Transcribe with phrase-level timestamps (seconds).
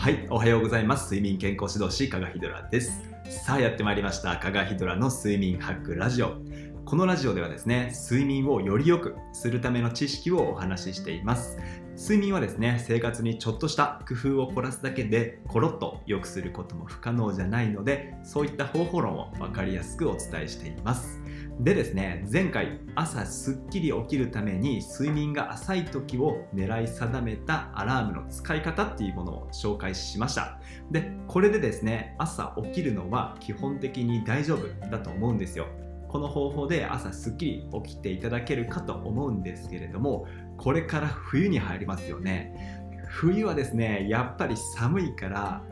[0.00, 1.12] はい、おはようございます。
[1.14, 3.02] 睡眠健康指導士、加賀ヒドラです。
[3.44, 4.34] さあ、やってまいりました。
[4.38, 6.38] 加賀ヒドラの睡眠ハックラジオ。
[6.86, 11.58] このラジオではですね、睡眠をより良くするための知識をお話ししています。
[11.98, 21.20] 睡眠はですね、生活にちょっとした工夫を凝らすだけで、コロッと良くすることも不可能じゃないので、そういった方法論を分かりやすくお伝えしています。
[21.62, 30.58] でですね前回朝すっきり起きるために睡眠が浅い時を狙い定めたアラームの使い方っていうものを紹介しました。
[30.90, 35.66] でこれでですね朝起きるのは基本的に大丈夫だと思うんですよ。
[36.08, 42.80] この方法で朝すっきり起きていただけるかと思うんですけれどもこれから冬に入りますよね。
[43.06, 45.62] 冬はですねやっぱり寒いから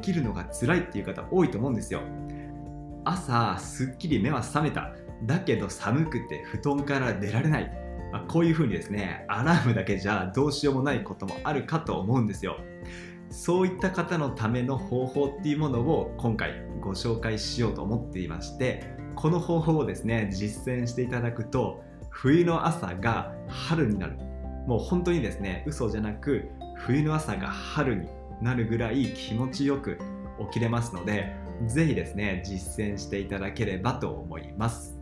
[0.00, 2.00] 起きるのが辛いっていう方多いと思うんですよ。
[3.04, 4.94] 朝すっきり目は覚めた。
[5.24, 7.72] だけど寒くて布団から出られない、
[8.12, 12.58] まあ、こういう風にですねアラームだけじゃどうしようもないこともあるかと思うんですよ。
[13.30, 24.16] そういった方のための方法っていうものを今回ご紹介しようと思っていましてこの方法をですね実践していただくと冬の朝が春になる。
[24.66, 28.08] もう本当にですね嘘じゃなく冬の朝が春に
[28.40, 29.98] なるぐらい気持ちよく
[30.52, 31.34] 起きれますので
[31.66, 35.01] ぜひですね実践していただければと思います。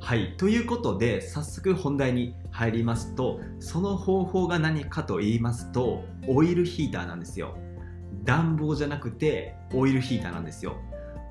[0.00, 7.56] はい、ということで早速本題に入りますとその方法が何かと言いますとオイルヒーターなんですよ。
[8.24, 10.76] 暖房じゃなくてオイルヒーターなんですよ。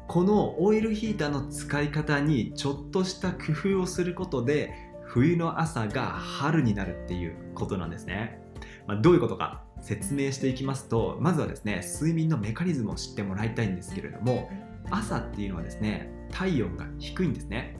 [0.07, 8.39] このオイルヒーターの使い方にちょっとした工夫をすることで冬の朝が春になるっていうことなんですね、
[8.87, 14.49] まあ、どういうことか説明していきますとまずはですね睡眠のメカニズムを知ってもらいたいんですけれども
[14.89, 17.77] 朝っていうのはですね体温が低いんですね。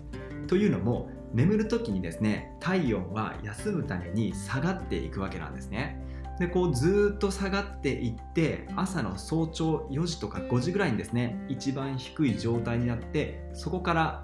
[0.49, 6.03] というのも眠る時にですね体温は休むために下がっていくわけなんですね。
[6.39, 14.23] でこうずっと下がっていって朝の早朝4時とか5時ぐらいにですね一番低い状態になってそこから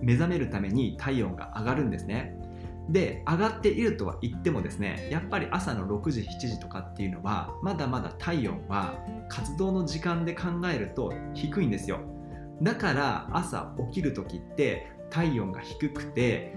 [0.00, 2.38] 目覚めるために体温が上がるんですね。
[2.88, 8.94] で上がっているとは言ってもですねやっぱり朝の6時7時とかっていうのはまだまだ体温は
[9.28, 12.00] 活動の時間で考えると低いんですよ。
[12.62, 16.54] だから朝起きる時って体温が低くて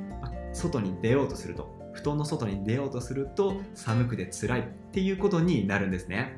[0.54, 6.38] 外に出ようとすると布団の外に出ようとすると寒くて辛いっていうことになるんですね。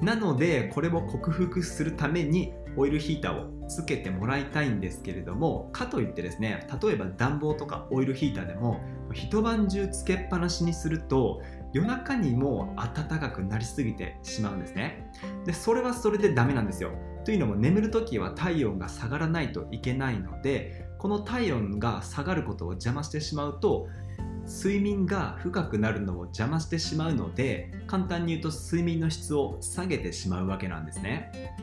[0.00, 8.80] なのでこれを克服するためにオイルヒーターをつけてもらいたいんですけれどもかといってですね例えば暖房とかオイルヒーターでも
[9.12, 11.40] 一晩中つけっぱなしにすると
[11.72, 15.10] 夜中にも暖かくなりすぎてしまうんですね。
[15.46, 16.90] でそれはそれでダメなんですよ。
[17.24, 23.88] というのも眠る時は体温が下がらないといけないのでこの体温が下がることを邪魔してしまうと
[24.46, 31.56] 睡眠が深くなるのを邪魔してしまうので簡単に言うと睡眠の質を下げてしまうわけなんですね。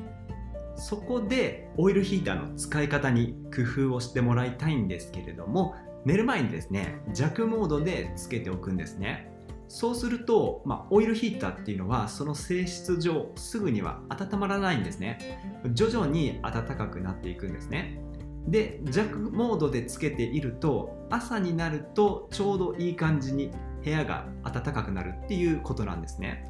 [0.75, 3.61] そこでオイルヒーターの使い方に工
[3.91, 5.73] 夫をしてもらいたいんですけれども
[6.03, 9.31] 寝る前にですね弱モードでつけておくんですね。
[9.69, 15.61] そうすると、まあ、オイルヒーターっていうのはその性質上すぐには温まらないんですね。
[15.73, 18.01] 徐々に暖かくなっていくんですね。
[18.47, 23.51] で弱モードでつけていると朝になるとちょうどいい感じに
[23.83, 26.45] 部屋が暖かくなるっていうことなんですね。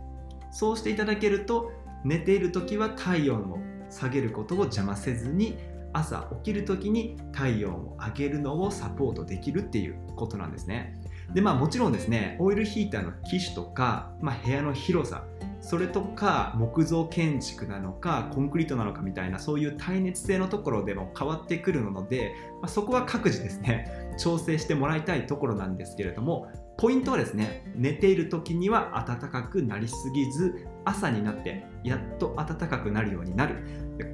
[0.51, 1.71] そうしていただけると
[2.03, 5.57] 寝ている時は体温を下げることを邪魔せずに
[5.93, 10.95] 朝起きる時に体温を上げるのをサポートできるっていうことなんですね。
[11.33, 15.23] でまあもちろんですねオイルヒーターの機種とか、まあ、部屋の広さ
[15.69, 33.57] それとか木造建築なのかコンクリートなのかみたいなそういう耐熱性のところでも変わってくるので、まあ、そこは各自ですね調整してもらいたいところなんですけれどもポイントはですね寝ている時には暖かくなりすぎず朝になってやっと暖かくなるようになる。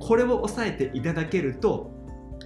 [0.01, 1.89] これを押さえていただけると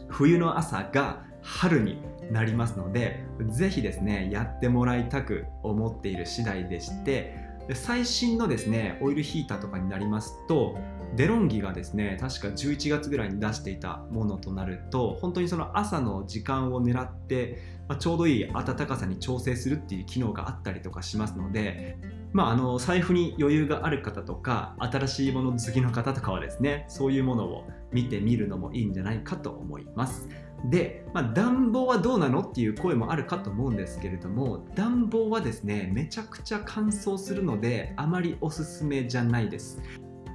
[0.07, 10.77] 冬の朝が春になりますのでぜひですねやってもらいたく思っている次第でして最新のですねオイルヒーターとかになりますと
[11.15, 21.97] デロンギがですね確か11月ぐらいに出していたものとなると本当にその朝の時間を狙って、まあ、ちょうどいい暖かさに調整するっていう機能があったりとかしますので、
[22.31, 30.27] まあ、あの財布に余裕がある方とか新しいもの好きの方とかはですねそういうものを見てみるのもいいんじゃないかと思います。
[30.65, 39.81] で、まあ、暖房はどうなのっていう声もあるかと思うんですけれども暖房はですねめちゃくちゃ乾燥するのであまりおすすめじゃないです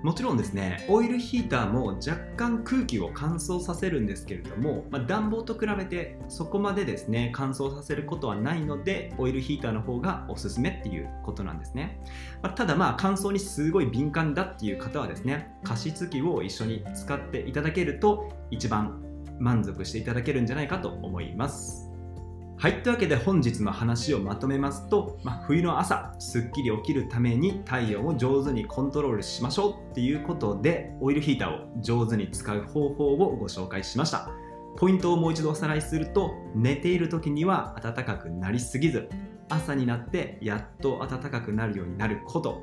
[0.05, 11.99] もちろんですねオイルヒーターも若干空気を乾燥させるんですけれども、まあ、暖房と比べてそこまでですね乾燥させることはないのでオイルヒーターの方がおすすめっていうことなんですね、
[12.43, 19.03] まあ、ただまあ乾燥にすごい敏感だっていう方はですね加湿器を一緒に使っていただけると一番
[19.39, 21.84] 満足していただけるんじゃないかと思います。
[22.57, 22.83] はい。
[22.83, 34.31] というわけで本日の話をまとめますと、まあ、冬の朝、すっきり起きるために体温を上手にコントロールしましょうっていうことで、オイルヒーターを上手に使う方法をご紹介しました。
[34.77, 39.09] ポイントをもう一度おさらいすると、寝ている時には暖かくなりすぎず、
[39.49, 42.63] 朝になってやっと暖かくなるようになること。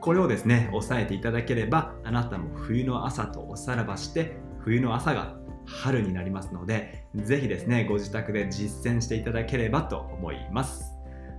[0.00, 10.92] これをですね、押さえていただければ、あなたも冬の朝とおさらばして、冬の朝が春になりますので、是非ですね、ご自宅で実践していただければと思います。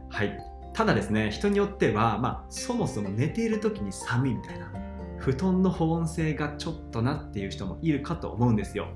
[0.10, 0.38] はい。
[0.74, 4.72] ただですね、人によっては、まあ、そもそも寝ている時に寒いみたいな、
[5.20, 8.88] 布団の保温性がちょっとなっていう人もいるかと思うんですよ。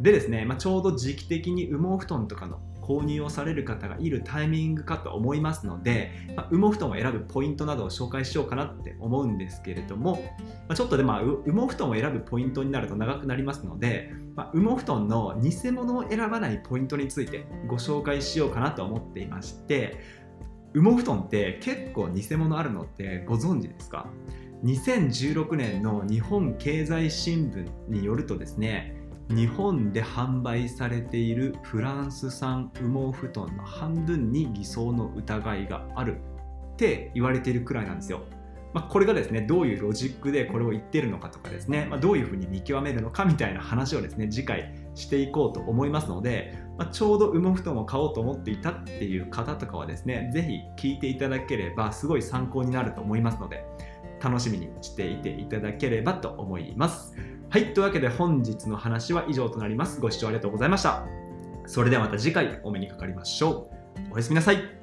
[0.00, 10.22] でですね、まあ、ちょうど時期的に羽毛布団とかの購入をされる方がいるタイミングかと思いますので、まあ、羽毛布団を選ぶポイントなどを紹介しようかなって思うんですけれども、
[10.68, 19.98] まあ、ちょっとでまあ羽毛布団を選ぶポイントになると長くなりますので、まあ、羽毛布団の偽物を選ばないポイントについてご紹介しようかなと思っていまして
[20.74, 24.08] 羽毛布団って結構偽物あるのってご存知ですか
[24.64, 28.95] ？2016年の日本経済新聞によるとですね
[29.28, 36.20] 日本で販売されているフランス産羽毛布団の半分に偽装の疑いがある
[36.74, 38.22] って言われているくらいなんですよ。
[38.72, 53.64] まあ、これがですねどういうロジックでこれを言ってるのかとかですね、まあ、どういうふうに見極めるのかみたいな話をですね次回していこうと思いますので、まあ、ちょうど羽毛布団を買おうと思っていたっていう方とかはですね是非聞いていただければすごい参考になると思いますので
[54.22, 57.14] 楽しみにしていていただければと思います。
[57.48, 60.00] はい、というわけで本日の話は以上となります。
[60.00, 61.06] ご視聴ありがとうございました。
[61.66, 63.70] それではまた次回お目にかかりましょ
[64.10, 64.14] う。
[64.14, 64.75] おやすみなさい。